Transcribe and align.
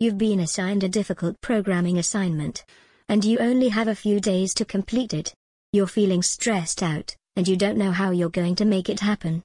You've 0.00 0.18
been 0.18 0.40
assigned 0.40 0.82
a 0.82 0.88
difficult 0.88 1.40
programming 1.40 1.98
assignment. 1.98 2.64
And 3.08 3.24
you 3.24 3.38
only 3.38 3.68
have 3.68 3.88
a 3.88 3.94
few 3.94 4.18
days 4.18 4.54
to 4.54 4.64
complete 4.64 5.12
it. 5.12 5.34
You're 5.72 5.86
feeling 5.86 6.22
stressed 6.22 6.82
out, 6.82 7.14
and 7.36 7.46
you 7.46 7.56
don't 7.56 7.76
know 7.76 7.92
how 7.92 8.10
you're 8.10 8.30
going 8.30 8.56
to 8.56 8.64
make 8.64 8.88
it 8.88 9.00
happen. 9.00 9.42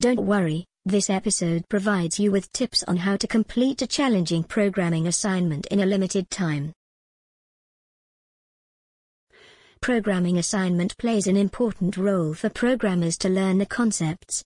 Don't 0.00 0.20
worry, 0.20 0.64
this 0.84 1.10
episode 1.10 1.68
provides 1.68 2.20
you 2.20 2.30
with 2.30 2.52
tips 2.52 2.84
on 2.84 2.96
how 2.96 3.16
to 3.16 3.26
complete 3.26 3.82
a 3.82 3.86
challenging 3.86 4.44
programming 4.44 5.08
assignment 5.08 5.66
in 5.66 5.80
a 5.80 5.86
limited 5.86 6.30
time. 6.30 6.72
Programming 9.80 10.38
assignment 10.38 10.96
plays 10.96 11.26
an 11.26 11.36
important 11.36 11.96
role 11.96 12.34
for 12.34 12.48
programmers 12.48 13.18
to 13.18 13.28
learn 13.28 13.58
the 13.58 13.66
concepts. 13.66 14.44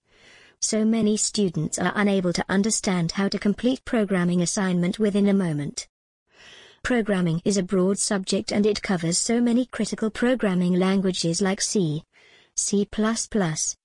So 0.61 0.83
many 0.83 1.15
students 1.15 1.79
are 1.79 1.93
unable 1.95 2.33
to 2.33 2.43
understand 2.49 3.13
how 3.13 3.29
to 3.29 3.39
complete 3.39 3.85
programming 3.85 4.41
assignment 4.41 4.99
within 4.99 5.29
a 5.29 5.33
moment. 5.33 5.87
Programming 6.83 7.41
is 7.45 7.55
a 7.55 7.63
broad 7.63 7.97
subject 7.97 8.51
and 8.51 8.65
it 8.65 8.81
covers 8.81 9.17
so 9.17 9.39
many 9.39 9.65
critical 9.65 10.09
programming 10.09 10.73
languages 10.73 11.41
like 11.41 11.61
C, 11.61 12.03
C++, 12.57 12.85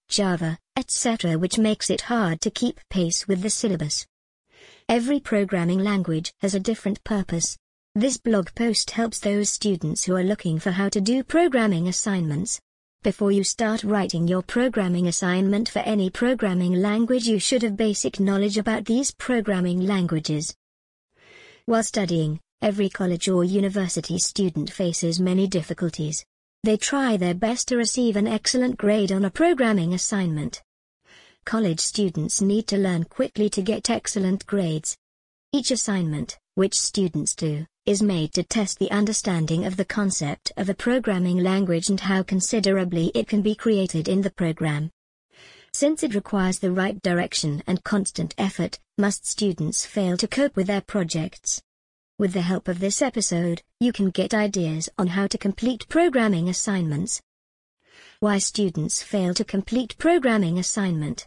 Java, 0.08 0.58
etc. 0.76 1.38
which 1.38 1.58
makes 1.58 1.90
it 1.90 2.02
hard 2.02 2.40
to 2.40 2.50
keep 2.50 2.80
pace 2.90 3.28
with 3.28 3.42
the 3.42 3.50
syllabus. 3.50 4.06
Every 4.88 5.20
programming 5.20 5.78
language 5.78 6.32
has 6.40 6.56
a 6.56 6.60
different 6.60 7.02
purpose. 7.04 7.56
This 7.94 8.16
blog 8.16 8.48
post 8.56 8.90
helps 8.90 9.20
those 9.20 9.48
students 9.48 10.04
who 10.04 10.16
are 10.16 10.24
looking 10.24 10.58
for 10.58 10.72
how 10.72 10.88
to 10.88 11.00
do 11.00 11.22
programming 11.22 11.86
assignments. 11.86 12.60
Before 13.04 13.30
you 13.30 13.44
start 13.44 13.84
writing 13.84 14.26
your 14.26 14.40
programming 14.40 15.08
assignment 15.08 15.68
for 15.68 15.80
any 15.80 16.08
programming 16.08 16.72
language 16.72 17.28
you 17.28 17.38
should 17.38 17.60
have 17.60 17.76
basic 17.76 18.18
knowledge 18.18 18.56
about 18.56 18.86
these 18.86 19.10
programming 19.10 19.80
languages. 19.80 20.56
While 21.66 21.82
studying, 21.82 22.40
every 22.62 22.88
college 22.88 23.28
or 23.28 23.44
university 23.44 24.18
student 24.18 24.70
faces 24.70 25.20
many 25.20 25.46
difficulties. 25.46 26.24
They 26.62 26.78
try 26.78 27.18
their 27.18 27.34
best 27.34 27.68
to 27.68 27.76
receive 27.76 28.16
an 28.16 28.26
excellent 28.26 28.78
grade 28.78 29.12
on 29.12 29.26
a 29.26 29.30
programming 29.30 29.92
assignment. 29.92 30.62
College 31.44 31.80
students 31.80 32.40
need 32.40 32.66
to 32.68 32.78
learn 32.78 33.04
quickly 33.04 33.50
to 33.50 33.60
get 33.60 33.90
excellent 33.90 34.46
grades. 34.46 34.96
Each 35.52 35.70
assignment, 35.70 36.38
which 36.54 36.80
students 36.80 37.34
do, 37.34 37.66
is 37.86 38.02
made 38.02 38.32
to 38.32 38.42
test 38.42 38.78
the 38.78 38.90
understanding 38.90 39.66
of 39.66 39.76
the 39.76 39.84
concept 39.84 40.50
of 40.56 40.70
a 40.70 40.74
programming 40.74 41.38
language 41.38 41.90
and 41.90 42.00
how 42.00 42.22
considerably 42.22 43.12
it 43.14 43.28
can 43.28 43.42
be 43.42 43.54
created 43.54 44.08
in 44.08 44.22
the 44.22 44.30
program. 44.30 44.90
Since 45.74 46.02
it 46.02 46.14
requires 46.14 46.60
the 46.60 46.70
right 46.70 47.00
direction 47.02 47.62
and 47.66 47.84
constant 47.84 48.34
effort, 48.38 48.78
must 48.96 49.26
students 49.26 49.84
fail 49.84 50.16
to 50.16 50.26
cope 50.26 50.56
with 50.56 50.66
their 50.66 50.80
projects. 50.80 51.60
With 52.18 52.32
the 52.32 52.42
help 52.42 52.68
of 52.68 52.78
this 52.78 53.02
episode, 53.02 53.60
you 53.80 53.92
can 53.92 54.08
get 54.10 54.32
ideas 54.32 54.88
on 54.96 55.08
how 55.08 55.26
to 55.26 55.36
complete 55.36 55.88
programming 55.88 56.48
assignments. 56.48 57.20
Why 58.20 58.38
students 58.38 59.02
fail 59.02 59.34
to 59.34 59.44
complete 59.44 59.98
programming 59.98 60.58
assignment. 60.58 61.26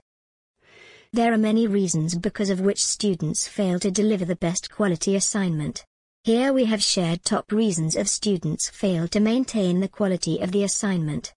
There 1.13 1.33
are 1.33 1.37
many 1.37 1.67
reasons 1.67 2.15
because 2.15 2.49
of 2.49 2.61
which 2.61 2.83
students 2.83 3.47
fail 3.47 3.79
to 3.79 3.91
deliver 3.91 4.25
the 4.25 4.35
best 4.35 4.71
quality 4.71 5.15
assignment. 5.15 5.85
Here 6.27 6.51
we 6.51 6.65
have 6.65 6.83
shared 6.83 7.23
top 7.23 7.53
reasons 7.53 7.95
of 7.95 8.09
students 8.09 8.69
fail 8.69 9.07
to 9.07 9.21
maintain 9.21 9.79
the 9.79 9.87
quality 9.87 10.39
of 10.39 10.51
the 10.51 10.65
assignment. 10.65 11.33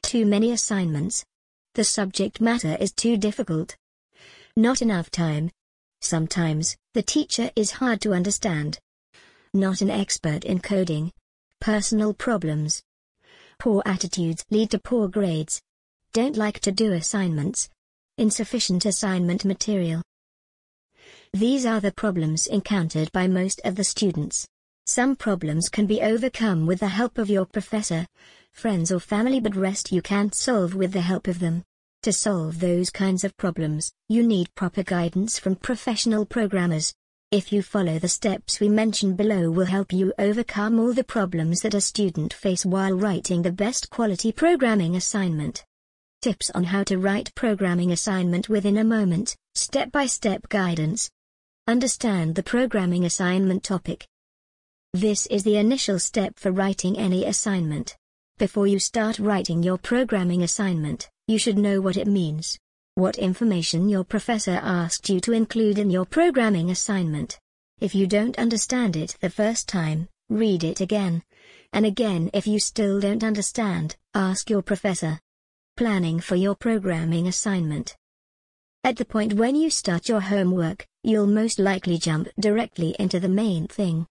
Too 0.00 0.24
many 0.24 0.50
assignments. 0.50 1.26
The 1.74 1.84
subject 1.84 2.40
matter 2.40 2.78
is 2.80 2.90
too 2.90 3.18
difficult. 3.18 3.76
Not 4.56 4.80
enough 4.80 5.10
time, 5.10 5.50
Sometimes, 6.00 6.74
the 6.94 7.02
teacher 7.02 7.50
is 7.54 7.72
hard 7.72 8.00
to 8.00 8.14
understand. 8.14 8.78
Not 9.52 9.82
an 9.82 9.90
expert 9.90 10.46
in 10.46 10.60
coding. 10.60 11.12
Personal 11.60 12.14
problems. 12.14 12.82
Poor 13.58 13.82
attitudes 13.84 14.42
lead 14.50 14.70
to 14.70 14.78
poor 14.78 15.06
grades. 15.06 15.60
Don't 16.14 16.38
like 16.38 16.60
to 16.60 16.72
do 16.72 16.94
assignments. 16.94 17.68
Insufficient 18.16 18.86
assignment 18.86 19.44
material. 19.44 20.00
These 21.34 21.64
are 21.64 21.80
the 21.80 21.92
problems 21.92 22.46
encountered 22.46 23.10
by 23.10 23.26
most 23.26 23.62
of 23.64 23.74
the 23.74 23.84
students. 23.84 24.46
Some 24.84 25.16
problems 25.16 25.70
can 25.70 25.86
be 25.86 26.02
overcome 26.02 26.66
with 26.66 26.80
the 26.80 26.88
help 26.88 27.16
of 27.16 27.30
your 27.30 27.46
professor, 27.46 28.06
friends 28.52 28.92
or 28.92 29.00
family 29.00 29.40
but 29.40 29.56
rest 29.56 29.92
you 29.92 30.02
can't 30.02 30.34
solve 30.34 30.74
with 30.74 30.92
the 30.92 31.00
help 31.00 31.28
of 31.28 31.38
them. 31.38 31.64
To 32.02 32.12
solve 32.12 32.60
those 32.60 32.90
kinds 32.90 33.24
of 33.24 33.34
problems, 33.38 33.90
you 34.10 34.22
need 34.22 34.54
proper 34.54 34.82
guidance 34.82 35.38
from 35.38 35.56
professional 35.56 36.26
programmers. 36.26 36.92
If 37.30 37.50
you 37.50 37.62
follow 37.62 37.98
the 37.98 38.08
steps 38.08 38.60
we 38.60 38.68
mention 38.68 39.16
below 39.16 39.50
will 39.50 39.64
help 39.64 39.90
you 39.90 40.12
overcome 40.18 40.78
all 40.78 40.92
the 40.92 41.02
problems 41.02 41.62
that 41.62 41.72
a 41.72 41.80
student 41.80 42.34
face 42.34 42.66
while 42.66 42.92
writing 42.92 43.40
the 43.40 43.52
best 43.52 43.88
quality 43.88 44.32
programming 44.32 44.96
assignment. 44.96 45.64
Tips 46.20 46.50
on 46.50 46.64
how 46.64 46.84
to 46.84 46.98
write 46.98 47.34
programming 47.34 47.90
assignment 47.90 48.50
within 48.50 48.76
a 48.76 48.84
moment, 48.84 49.34
step-by-step 49.54 50.42
-step 50.42 50.48
guidance. 50.50 51.10
Understand 51.68 52.34
the 52.34 52.42
programming 52.42 53.04
assignment 53.04 53.62
topic. 53.62 54.04
This 54.92 55.26
is 55.26 55.44
the 55.44 55.58
initial 55.58 56.00
step 56.00 56.36
for 56.36 56.50
writing 56.50 56.98
any 56.98 57.24
assignment. 57.24 57.96
Before 58.36 58.66
you 58.66 58.80
start 58.80 59.20
writing 59.20 59.62
your 59.62 59.78
programming 59.78 60.42
assignment, 60.42 61.08
you 61.28 61.38
should 61.38 61.56
know 61.56 61.80
what 61.80 61.96
it 61.96 62.08
means. 62.08 62.58
What 62.96 63.16
information 63.16 63.88
your 63.88 64.02
professor 64.02 64.58
asked 64.60 65.08
you 65.08 65.20
to 65.20 65.32
include 65.32 65.78
in 65.78 65.88
your 65.88 66.04
programming 66.04 66.72
assignment. 66.72 67.38
If 67.80 67.94
you 67.94 68.08
don't 68.08 68.40
understand 68.40 68.96
it 68.96 69.16
the 69.20 69.30
first 69.30 69.68
time, 69.68 70.08
read 70.28 70.64
it 70.64 70.80
again. 70.80 71.22
And 71.72 71.86
again 71.86 72.28
if 72.32 72.44
you 72.44 72.58
still 72.58 72.98
don't 72.98 73.22
understand, 73.22 73.94
ask 74.14 74.50
your 74.50 74.62
professor. 74.62 75.20
Planning 75.76 76.18
for 76.18 76.34
your 76.34 76.56
programming 76.56 77.28
assignment. 77.28 77.94
At 78.84 78.96
the 78.96 79.04
point 79.04 79.34
when 79.34 79.54
you 79.54 79.70
start 79.70 80.08
your 80.08 80.20
homework, 80.20 80.88
you'll 81.04 81.28
most 81.28 81.60
likely 81.60 81.98
jump 81.98 82.26
directly 82.40 82.96
into 82.98 83.20
the 83.20 83.28
main 83.28 83.68
thing. 83.68 84.08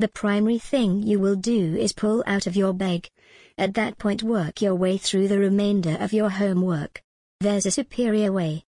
The 0.00 0.08
primary 0.08 0.58
thing 0.58 1.04
you 1.04 1.20
will 1.20 1.36
do 1.36 1.76
is 1.76 1.92
pull 1.92 2.24
out 2.26 2.48
of 2.48 2.56
your 2.56 2.72
bag, 2.72 3.08
at 3.56 3.74
that 3.74 3.96
point 3.96 4.24
work 4.24 4.60
your 4.60 4.74
way 4.74 4.98
through 4.98 5.28
the 5.28 5.38
remainder 5.38 5.96
of 6.00 6.12
your 6.12 6.28
homework. 6.28 7.04
There's 7.38 7.66
a 7.66 7.70
superior 7.70 8.32
way. 8.32 8.64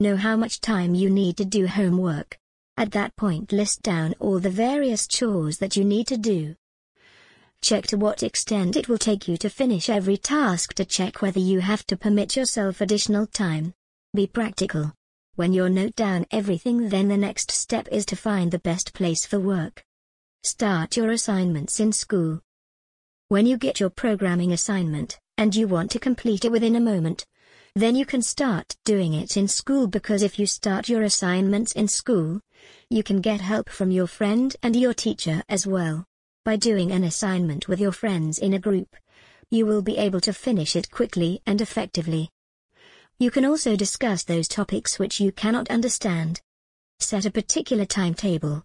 Know 0.00 0.16
how 0.16 0.36
much 0.36 0.60
time 0.60 0.96
you 0.96 1.08
need 1.08 1.36
to 1.36 1.44
do 1.44 1.68
homework. 1.68 2.36
At 2.76 2.90
that 2.92 3.14
point 3.14 3.52
list 3.52 3.80
down 3.82 4.16
all 4.18 4.40
the 4.40 4.50
various 4.50 5.06
chores 5.06 5.58
that 5.58 5.76
you 5.76 5.84
need 5.84 6.08
to 6.08 6.16
do. 6.16 6.56
Check 7.62 7.86
to 7.86 7.96
what 7.96 8.24
extent 8.24 8.74
it 8.74 8.88
will 8.88 8.98
take 8.98 9.28
you 9.28 9.36
to 9.36 9.48
finish 9.48 9.88
every 9.88 10.16
task 10.16 10.74
to 10.74 10.84
check 10.84 11.22
whether 11.22 11.38
you 11.38 11.60
have 11.60 11.86
to 11.86 11.96
permit 11.96 12.34
yourself 12.34 12.80
additional 12.80 13.28
time. 13.28 13.72
Be 14.14 14.28
practical. 14.28 14.92
When 15.34 15.52
you 15.52 15.68
note 15.68 15.96
down 15.96 16.24
everything 16.30 16.88
then 16.88 17.08
the 17.08 17.16
next 17.16 17.50
step 17.50 17.88
is 17.90 18.06
to 18.06 18.14
find 18.14 18.52
the 18.52 18.60
best 18.60 18.94
place 18.94 19.26
for 19.26 19.40
work. 19.40 19.82
Start 20.44 20.96
your 20.96 21.10
assignments 21.10 21.80
in 21.80 21.90
school. 21.90 22.40
When 23.28 23.44
you 23.44 23.56
get 23.56 23.80
your 23.80 23.90
programming 23.90 24.52
assignment, 24.52 25.18
and 25.36 25.56
you 25.56 25.66
want 25.66 25.90
to 25.90 25.98
complete 25.98 26.44
it 26.44 26.52
within 26.52 26.76
a 26.76 26.80
moment, 26.80 27.26
then 27.74 27.96
you 27.96 28.06
can 28.06 28.22
start 28.22 28.76
doing 28.84 29.14
it 29.14 29.36
in 29.36 29.48
school 29.48 29.88
because 29.88 30.22
if 30.22 30.38
you 30.38 30.46
start 30.46 30.88
your 30.88 31.02
assignments 31.02 31.72
in 31.72 31.88
school, 31.88 32.40
you 32.88 33.02
can 33.02 33.20
get 33.20 33.40
help 33.40 33.68
from 33.68 33.90
your 33.90 34.06
friend 34.06 34.54
and 34.62 34.76
your 34.76 34.94
teacher 34.94 35.42
as 35.48 35.66
well. 35.66 36.04
By 36.44 36.54
doing 36.54 36.92
an 36.92 37.02
assignment 37.02 37.66
with 37.66 37.80
your 37.80 37.90
friends 37.90 38.38
in 38.38 38.54
a 38.54 38.60
group, 38.60 38.94
you 39.50 39.66
will 39.66 39.82
be 39.82 39.98
able 39.98 40.20
to 40.20 40.32
finish 40.32 40.76
it 40.76 40.92
quickly 40.92 41.42
and 41.46 41.60
effectively. 41.60 42.30
You 43.18 43.30
can 43.30 43.44
also 43.44 43.76
discuss 43.76 44.24
those 44.24 44.48
topics 44.48 44.98
which 44.98 45.20
you 45.20 45.32
cannot 45.32 45.70
understand. 45.70 46.40
Set 47.00 47.24
a 47.24 47.30
particular 47.30 47.84
timetable 47.84 48.64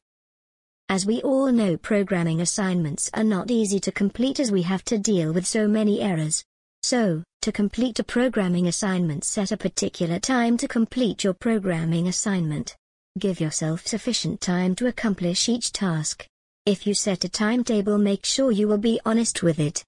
as 0.89 1.05
we 1.05 1.21
all 1.21 1.51
know 1.51 1.77
programming 1.77 2.41
assignments 2.41 3.11
are 3.13 3.23
not 3.23 3.51
easy 3.51 3.79
to 3.79 3.91
complete 3.91 4.39
as 4.39 4.51
we 4.51 4.63
have 4.63 4.83
to 4.83 4.97
deal 4.97 5.31
with 5.31 5.45
so 5.45 5.67
many 5.67 6.01
errors. 6.01 6.43
So, 6.81 7.23
to 7.43 7.51
complete 7.51 7.99
a 7.99 8.03
programming 8.03 8.67
assignment 8.67 9.23
set 9.23 9.51
a 9.51 9.57
particular 9.57 10.17
time 10.17 10.57
to 10.57 10.67
complete 10.67 11.23
your 11.23 11.35
programming 11.35 12.07
assignment. 12.07 12.75
Give 13.19 13.39
yourself 13.39 13.85
sufficient 13.85 14.41
time 14.41 14.75
to 14.75 14.87
accomplish 14.87 15.47
each 15.47 15.71
task. 15.71 16.25
If 16.65 16.87
you 16.87 16.95
set 16.95 17.23
a 17.23 17.29
timetable 17.29 17.99
make 17.99 18.25
sure 18.25 18.51
you 18.51 18.67
will 18.67 18.79
be 18.79 18.99
honest 19.05 19.43
with 19.43 19.59
it. 19.59 19.83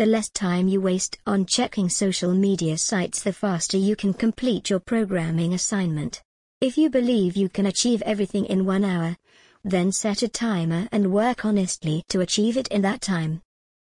The 0.00 0.06
less 0.06 0.30
time 0.30 0.66
you 0.66 0.80
waste 0.80 1.18
on 1.26 1.44
checking 1.44 1.90
social 1.90 2.32
media 2.32 2.78
sites 2.78 3.22
the 3.22 3.34
faster 3.34 3.76
you 3.76 3.96
can 3.96 4.14
complete 4.14 4.70
your 4.70 4.80
programming 4.80 5.52
assignment. 5.52 6.22
If 6.62 6.78
you 6.78 6.88
believe 6.88 7.36
you 7.36 7.50
can 7.50 7.66
achieve 7.66 8.00
everything 8.06 8.46
in 8.46 8.64
one 8.64 8.82
hour, 8.82 9.18
then 9.62 9.92
set 9.92 10.22
a 10.22 10.28
timer 10.28 10.88
and 10.90 11.12
work 11.12 11.44
honestly 11.44 12.02
to 12.08 12.22
achieve 12.22 12.56
it 12.56 12.66
in 12.68 12.80
that 12.80 13.02
time. 13.02 13.42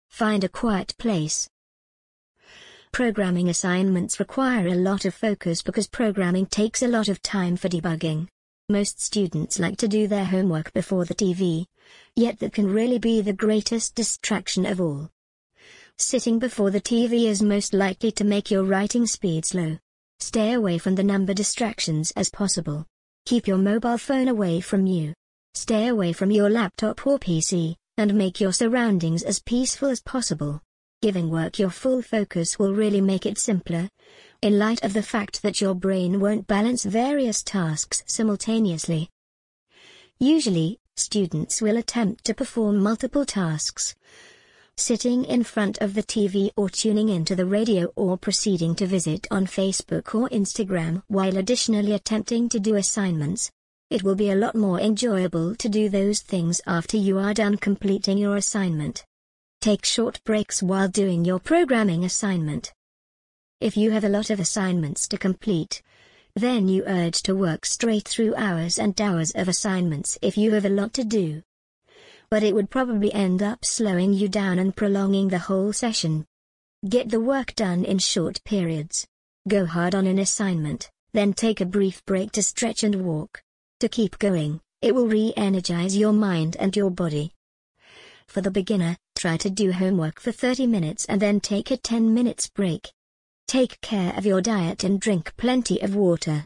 Find 0.09 0.43
a 0.43 0.49
quiet 0.49 0.95
place. 0.97 1.47
Programming 2.91 3.47
assignments 3.47 4.19
require 4.19 4.67
a 4.67 4.73
lot 4.73 5.05
of 5.05 5.13
focus 5.13 5.61
because 5.61 5.85
programming 5.85 6.47
takes 6.47 6.81
a 6.81 6.87
lot 6.87 7.07
of 7.07 7.21
time 7.21 7.55
for 7.55 7.69
debugging. 7.69 8.27
Most 8.67 8.99
students 8.99 9.59
like 9.59 9.77
to 9.77 9.87
do 9.87 10.07
their 10.07 10.25
homework 10.25 10.73
before 10.73 11.05
the 11.05 11.13
TV, 11.13 11.67
yet 12.15 12.39
that 12.39 12.53
can 12.53 12.73
really 12.73 12.97
be 12.97 13.21
the 13.21 13.31
greatest 13.31 13.93
distraction 13.93 14.65
of 14.65 14.81
all. 14.81 15.11
Sitting 16.01 16.39
before 16.39 16.71
the 16.71 16.79
TV 16.79 17.25
is 17.25 17.43
most 17.43 17.73
likely 17.73 18.09
to 18.13 18.23
make 18.23 18.49
your 18.49 18.63
writing 18.63 19.05
speed 19.05 19.43
slow. 19.43 19.77
Stay 20.21 20.53
away 20.53 20.77
from 20.77 20.95
the 20.95 21.03
number 21.03 21.33
distractions 21.33 22.11
as 22.15 22.29
possible. 22.29 22.85
Keep 23.25 23.47
your 23.47 23.57
mobile 23.57 23.97
phone 23.97 24.29
away 24.29 24.61
from 24.61 24.85
you. 24.85 25.13
Stay 25.55 25.89
away 25.89 26.13
from 26.13 26.31
your 26.31 26.49
laptop 26.49 27.05
or 27.05 27.19
PC, 27.19 27.75
and 27.97 28.13
make 28.13 28.39
your 28.39 28.53
surroundings 28.53 29.23
as 29.23 29.41
peaceful 29.41 29.89
as 29.89 29.99
possible. 29.99 30.61
Giving 31.01 31.29
work 31.29 31.59
your 31.59 31.69
full 31.69 32.01
focus 32.01 32.57
will 32.57 32.73
really 32.73 33.01
make 33.01 33.25
it 33.25 33.37
simpler, 33.37 33.89
in 34.41 34.57
light 34.57 34.81
of 34.85 34.93
the 34.93 35.03
fact 35.03 35.41
that 35.41 35.59
your 35.59 35.75
brain 35.75 36.21
won't 36.21 36.47
balance 36.47 36.85
various 36.85 37.43
tasks 37.43 38.03
simultaneously. 38.07 39.09
Usually, 40.17 40.79
students 40.95 41.61
will 41.61 41.75
attempt 41.75 42.23
to 42.23 42.33
perform 42.33 42.81
multiple 42.81 43.25
tasks, 43.25 43.95
sitting 44.79 45.25
in 45.25 45.43
front 45.43 45.77
of 45.79 45.93
the 45.93 46.03
TV 46.03 46.51
or 46.55 46.69
tuning 46.69 47.09
into 47.09 47.35
the 47.35 47.45
radio 47.45 47.91
or 47.95 48.17
proceeding 48.17 48.73
to 48.75 48.87
visit 48.87 49.27
on 49.29 49.45
Facebook 49.45 50.15
or 50.15 50.29
Instagram 50.29 51.03
while 51.07 51.37
additionally 51.37 51.93
attempting 51.93 52.49
to 52.49 52.59
do 52.59 52.75
assignments. 52.75 53.51
It 53.89 54.03
will 54.03 54.15
be 54.15 54.29
a 54.31 54.35
lot 54.35 54.55
more 54.55 54.79
enjoyable 54.79 55.55
to 55.55 55.69
do 55.69 55.89
those 55.89 56.21
things 56.21 56.61
after 56.65 56.95
you 56.95 57.17
are 57.17 57.33
done 57.33 57.57
completing 57.57 58.17
your 58.17 58.37
assignment. 58.37 59.05
Take 59.61 59.85
short 59.85 60.23
breaks 60.23 60.63
while 60.63 60.87
doing 60.87 61.25
your 61.25 61.39
programming 61.39 62.05
assignment. 62.05 62.73
If 63.59 63.75
you 63.75 63.91
have 63.91 64.05
a 64.05 64.09
lot 64.09 64.29
of 64.29 64.39
assignments 64.39 65.07
to 65.09 65.17
complete, 65.17 65.81
then 66.35 66.67
you 66.69 66.83
urge 66.87 67.21
to 67.23 67.35
work 67.35 67.65
straight 67.65 68.07
through 68.07 68.35
hours 68.35 68.79
and 68.79 68.99
hours 69.01 69.31
of 69.31 69.49
assignments 69.49 70.17
if 70.21 70.37
you 70.37 70.51
have 70.51 70.65
a 70.65 70.69
lot 70.69 70.93
to 70.93 71.03
do. 71.03 71.41
But 72.31 72.43
it 72.43 72.53
would 72.53 72.69
probably 72.69 73.11
end 73.11 73.41
up 73.41 73.65
slowing 73.65 74.13
you 74.13 74.27
down 74.27 74.59
and 74.59 74.75
prolonging 74.75 75.29
the 75.29 75.39
whole 75.39 75.73
session. 75.73 76.25
Get 76.87 77.09
the 77.09 77.19
work 77.19 77.55
done 77.55 77.83
in 77.83 77.97
short 77.97 78.43
periods. 78.43 79.07
Go 79.47 79.65
hard 79.65 79.95
on 79.95 80.05
an 80.05 80.19
assignment, 80.19 80.91
then 81.11 81.33
take 81.33 81.59
a 81.59 81.65
brief 81.65 82.05
break 82.05 82.31
to 82.33 82.43
stretch 82.43 82.83
and 82.83 83.03
walk. 83.03 83.41
To 83.79 83.89
keep 83.89 84.19
going, 84.19 84.61
it 84.81 84.93
will 84.93 85.07
re-energize 85.07 85.97
your 85.97 86.13
mind 86.13 86.55
and 86.59 86.75
your 86.75 86.91
body. 86.91 87.33
For 88.27 88.41
the 88.41 88.51
beginner, 88.51 88.95
try 89.15 89.37
to 89.37 89.49
do 89.49 89.71
homework 89.71 90.19
for 90.19 90.31
30 90.31 90.67
minutes 90.67 91.05
and 91.05 91.19
then 91.19 91.39
take 91.39 91.71
a 91.71 91.77
10 91.77 92.13
minutes 92.13 92.47
break. 92.47 92.91
Take 93.47 93.81
care 93.81 94.13
of 94.15 94.27
your 94.27 94.41
diet 94.41 94.83
and 94.83 95.01
drink 95.01 95.33
plenty 95.35 95.81
of 95.81 95.95
water. 95.95 96.45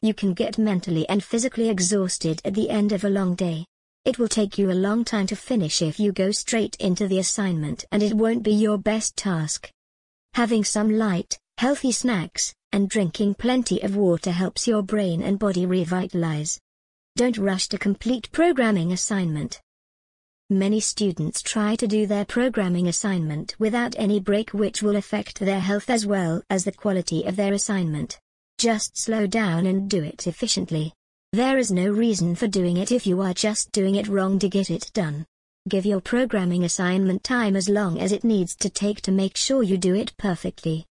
You 0.00 0.14
can 0.14 0.34
get 0.34 0.56
mentally 0.56 1.08
and 1.08 1.24
physically 1.24 1.68
exhausted 1.68 2.40
at 2.44 2.54
the 2.54 2.70
end 2.70 2.92
of 2.92 3.02
a 3.02 3.10
long 3.10 3.34
day. 3.34 3.66
It 4.06 4.20
will 4.20 4.28
take 4.28 4.56
you 4.56 4.70
a 4.70 4.82
long 4.86 5.04
time 5.04 5.26
to 5.26 5.34
finish 5.34 5.82
if 5.82 5.98
you 5.98 6.12
go 6.12 6.30
straight 6.30 6.76
into 6.76 7.08
the 7.08 7.18
assignment 7.18 7.84
and 7.90 8.04
it 8.04 8.14
won't 8.14 8.44
be 8.44 8.52
your 8.52 8.78
best 8.78 9.16
task. 9.16 9.68
Having 10.34 10.62
some 10.62 10.96
light, 10.96 11.36
healthy 11.58 11.90
snacks, 11.90 12.54
and 12.70 12.88
drinking 12.88 13.34
plenty 13.34 13.82
of 13.82 13.96
water 13.96 14.30
helps 14.30 14.68
your 14.68 14.82
brain 14.82 15.22
and 15.22 15.40
body 15.40 15.66
revitalize. 15.66 16.60
Don't 17.16 17.36
rush 17.36 17.66
to 17.66 17.78
complete 17.78 18.30
programming 18.30 18.92
assignment. 18.92 19.60
Many 20.50 20.78
students 20.78 21.42
try 21.42 21.74
to 21.74 21.88
do 21.88 22.06
their 22.06 22.24
programming 22.24 22.86
assignment 22.86 23.56
without 23.58 23.96
any 23.98 24.20
break 24.20 24.50
which 24.50 24.82
will 24.84 24.94
affect 24.94 25.40
their 25.40 25.58
health 25.58 25.90
as 25.90 26.06
well 26.06 26.44
as 26.48 26.62
the 26.62 26.70
quality 26.70 27.24
of 27.24 27.34
their 27.34 27.54
assignment. 27.54 28.20
Just 28.56 28.96
slow 28.96 29.26
down 29.26 29.66
and 29.66 29.90
do 29.90 30.00
it 30.04 30.28
efficiently. 30.28 30.94
There 31.32 31.58
is 31.58 31.70
no 31.70 31.90
reason 31.90 32.34
for 32.34 32.46
doing 32.46 32.76
it 32.76 32.92
if 32.92 33.06
you 33.06 33.20
are 33.20 33.34
just 33.34 33.72
doing 33.72 33.96
it 33.96 34.08
wrong 34.08 34.38
to 34.38 34.48
get 34.48 34.70
it 34.70 34.90
done. 34.94 35.26
Give 35.68 35.84
your 35.84 36.00
programming 36.00 36.64
assignment 36.64 37.24
time 37.24 37.56
as 37.56 37.68
long 37.68 37.98
as 37.98 38.12
it 38.12 38.24
needs 38.24 38.54
to 38.56 38.70
take 38.70 39.00
to 39.02 39.12
make 39.12 39.36
sure 39.36 39.62
you 39.62 39.76
do 39.76 39.94
it 39.94 40.16
perfectly. 40.16 40.86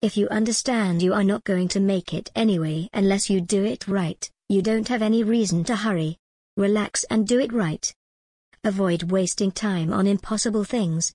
If 0.00 0.16
you 0.16 0.28
understand 0.28 1.02
you 1.02 1.12
are 1.12 1.22
not 1.22 1.44
going 1.44 1.68
to 1.68 1.80
make 1.80 2.14
it 2.14 2.30
anyway 2.34 2.88
unless 2.92 3.28
you 3.28 3.40
do 3.40 3.64
it 3.64 3.86
right, 3.86 4.28
you 4.48 4.62
don't 4.62 4.88
have 4.88 5.02
any 5.02 5.22
reason 5.22 5.62
to 5.64 5.76
hurry. 5.76 6.16
Relax 6.56 7.04
and 7.10 7.26
do 7.26 7.38
it 7.38 7.52
right. 7.52 7.94
Avoid 8.64 9.10
wasting 9.12 9.52
time 9.52 9.92
on 9.92 10.06
impossible 10.06 10.64
things. 10.64 11.12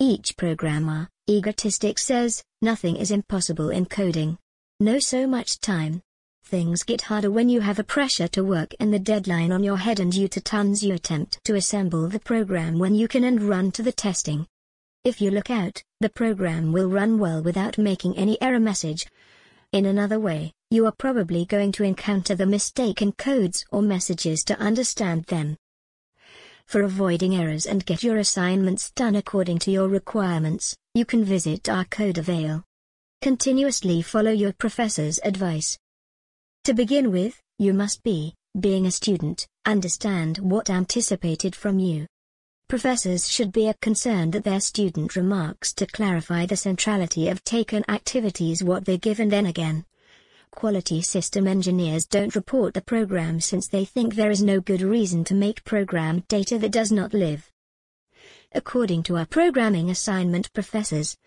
Each 0.00 0.36
programmer, 0.36 1.08
egotistic 1.28 1.98
says, 1.98 2.42
nothing 2.62 2.96
is 2.96 3.10
impossible 3.10 3.70
in 3.70 3.86
coding. 3.86 4.38
No 4.80 4.98
so 4.98 5.26
much 5.26 5.60
time. 5.60 6.02
Things 6.44 6.82
get 6.82 7.02
harder 7.02 7.30
when 7.30 7.48
you 7.48 7.60
have 7.60 7.78
a 7.78 7.84
pressure 7.84 8.28
to 8.28 8.44
work 8.44 8.74
and 8.78 8.92
the 8.92 8.98
deadline 8.98 9.50
on 9.50 9.64
your 9.64 9.78
head 9.78 9.98
and 9.98 10.14
you 10.14 10.28
to 10.28 10.40
tons 10.40 10.84
you 10.84 10.94
attempt 10.94 11.42
to 11.44 11.54
assemble 11.54 12.08
the 12.08 12.20
program 12.20 12.78
when 12.78 12.94
you 12.94 13.08
can 13.08 13.24
and 13.24 13.42
run 13.42 13.72
to 13.72 13.82
the 13.82 13.92
testing. 13.92 14.46
If 15.04 15.20
you 15.20 15.30
look 15.30 15.50
out, 15.50 15.82
the 16.00 16.08
program 16.08 16.72
will 16.72 16.88
run 16.88 17.18
well 17.18 17.42
without 17.42 17.78
making 17.78 18.16
any 18.16 18.40
error 18.42 18.60
message. 18.60 19.06
In 19.72 19.86
another 19.86 20.20
way, 20.20 20.52
you 20.70 20.86
are 20.86 20.92
probably 20.92 21.44
going 21.44 21.72
to 21.72 21.84
encounter 21.84 22.34
the 22.34 22.46
mistaken 22.46 23.12
codes 23.12 23.64
or 23.72 23.82
messages 23.82 24.44
to 24.44 24.58
understand 24.58 25.24
them 25.24 25.56
for 26.66 26.82
avoiding 26.82 27.36
errors 27.36 27.66
and 27.66 27.84
get 27.84 28.02
your 28.02 28.16
assignments 28.16 28.90
done 28.92 29.14
according 29.14 29.58
to 29.60 29.70
your 29.70 29.88
requirements, 29.88 30.76
you 30.94 31.04
can 31.04 31.24
visit 31.24 31.68
our 31.68 31.84
Code 31.84 32.18
Avail. 32.18 32.64
Continuously 33.20 34.02
follow 34.02 34.30
your 34.30 34.52
professor's 34.52 35.20
advice. 35.24 35.78
To 36.64 36.72
begin 36.72 37.12
with, 37.12 37.42
you 37.58 37.74
must 37.74 38.02
be, 38.02 38.34
being 38.58 38.86
a 38.86 38.90
student, 38.90 39.46
understand 39.66 40.38
what 40.38 40.70
anticipated 40.70 41.54
from 41.54 41.78
you. 41.78 42.06
Professors 42.70 43.30
should 43.30 43.52
be 43.52 43.70
concerned 43.82 44.32
that 44.32 44.44
their 44.44 44.60
student 44.60 45.14
remarks 45.14 45.74
to 45.74 45.86
clarify 45.86 46.46
the 46.46 46.56
centrality 46.56 47.28
of 47.28 47.44
taken 47.44 47.84
activities 47.90 48.64
what 48.64 48.86
they 48.86 48.96
give 48.96 49.20
and 49.20 49.30
then 49.30 49.44
again, 49.44 49.84
quality 50.52 51.02
system 51.02 51.46
engineers 51.46 52.06
don't 52.06 52.34
report 52.34 52.72
the 52.72 52.80
program 52.80 53.40
since 53.40 53.68
they 53.68 53.84
think 53.84 54.14
there 54.14 54.30
is 54.30 54.42
no 54.42 54.58
good 54.58 54.80
reason 54.80 55.22
to 55.24 55.34
make 55.34 55.64
program 55.64 56.24
data 56.28 56.58
that 56.58 56.72
does 56.72 56.90
not 56.90 57.12
live. 57.12 57.50
According 58.52 59.02
to 59.02 59.18
our 59.18 59.26
programming 59.26 59.90
assignment 59.90 60.50
professors, 60.54 61.18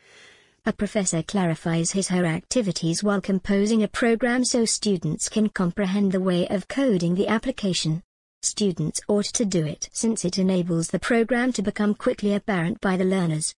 a 0.68 0.74
professor 0.74 1.24
clarifies 1.24 1.92
his 1.92 2.10
her 2.10 2.25
activities 2.25 3.02
while 3.02 3.22
composing 3.22 3.84
a 3.84 3.88
program 3.88 4.44
so 4.44 4.66
students 4.66 5.30
can 5.30 5.48
comprehend 5.48 6.12
the 6.12 6.19
way 6.19 6.46
of 6.50 6.68
coding 6.68 7.16
the 7.16 7.30
application. 7.30 8.04
Students 8.42 9.00
ought 9.08 9.25
to 9.25 9.46
do 9.46 9.66
it 9.66 9.88
since 9.94 10.26
it 10.26 10.38
enables 10.38 10.90
the 10.90 11.00
program 11.00 11.54
to 11.54 11.62
become 11.62 11.95
quickly 11.95 12.33
apparent 12.33 12.81
by 12.81 12.97
the 12.97 13.06
learners. 13.06 13.56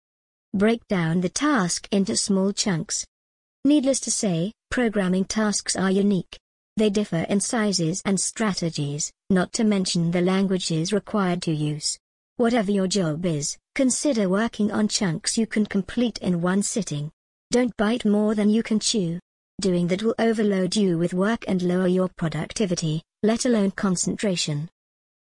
Break 0.53 0.87
down 0.87 1.23
the 1.23 1.31
task 1.31 1.89
into 1.91 2.15
small 2.15 2.53
chunks. 2.53 3.07
Needless 3.65 4.01
to 4.01 4.11
say, 4.11 4.53
Programming 4.71 5.25
tasks 5.25 5.77
are 5.77 5.91
unique. 5.91 6.39
They 6.77 6.91
differ 6.91 7.25
in 7.31 7.41
sizes 7.41 8.03
and 8.05 8.21
strategies, 8.21 9.11
not 9.31 9.55
to 9.55 9.65
mention 9.65 10.11
the 10.11 10.21
languages 10.21 10.93
required 10.93 11.41
to 11.43 11.53
use. 11.53 11.99
Whatever 12.39 12.71
your 12.71 12.87
job 12.87 13.27
is, 13.27 13.59
consider 13.75 14.29
working 14.29 14.71
on 14.71 14.87
chunks 14.87 15.37
you 15.37 15.45
can 15.45 15.67
complete 15.67 16.19
in 16.19 16.41
one 16.41 16.63
sitting. 16.63 17.11
Don't 17.51 17.77
bite 17.77 18.05
more 18.05 18.37
than 18.37 18.49
you 18.49 18.63
can 18.63 18.79
chew. 18.79 19.19
Doing 19.61 19.89
that 19.89 20.05
will 20.05 20.15
overload 20.21 20.77
you 20.77 20.99
with 20.99 21.13
work 21.13 21.45
and 21.49 21.61
lower 21.61 21.89
your 21.89 22.09
productivity, 22.17 23.03
let 23.25 23.45
alone 23.45 23.73
concentration. 23.73 24.69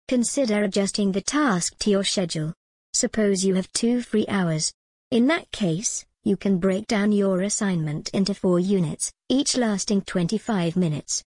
Consider 0.08 0.62
adjusting 0.62 1.12
the 1.12 1.22
task 1.22 1.76
to 1.80 1.90
your 1.90 2.04
schedule. 2.04 2.54
Suppose 2.94 3.44
you 3.44 3.56
have 3.56 3.74
two 3.74 4.04
free 4.04 4.28
hours. 4.28 4.72
In 5.10 5.26
that 5.26 5.52
case, 5.52 6.06
you 6.24 6.38
can 6.38 6.60
break 6.60 6.86
down 6.86 7.12
your 7.12 7.42
assignment 7.42 8.10
into 8.10 8.36
four 8.36 8.60
units, 8.60 9.12
each 9.28 9.58
lasting 9.58 10.02
25 10.02 10.76
minutes. 10.78 11.24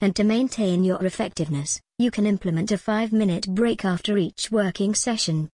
And 0.00 0.16
to 0.16 0.24
maintain 0.24 0.84
your 0.84 1.04
effectiveness, 1.04 1.82
you 1.98 2.10
can 2.10 2.26
implement 2.26 2.70
a 2.72 2.74
5-minute 2.74 3.46
break 3.54 3.82
after 3.82 4.18
each 4.18 4.50
working 4.50 4.94
session. 4.94 5.48